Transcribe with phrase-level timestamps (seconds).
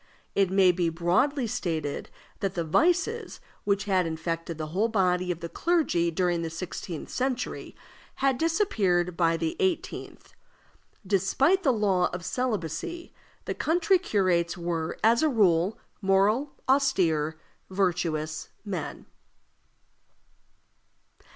[0.33, 2.09] It may be broadly stated
[2.39, 7.09] that the vices which had infected the whole body of the clergy during the sixteenth
[7.11, 7.75] century
[8.15, 10.33] had disappeared by the eighteenth;
[11.05, 13.13] despite the law of celibacy,
[13.45, 17.37] the country curates were, as a rule, moral, austere,
[17.69, 19.05] virtuous men.